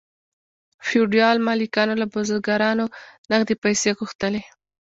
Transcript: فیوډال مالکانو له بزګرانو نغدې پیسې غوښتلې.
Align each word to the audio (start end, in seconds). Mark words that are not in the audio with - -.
فیوډال 0.87 1.37
مالکانو 1.47 1.93
له 2.01 2.05
بزګرانو 2.13 2.85
نغدې 3.31 3.55
پیسې 3.63 3.89
غوښتلې. 3.97 4.41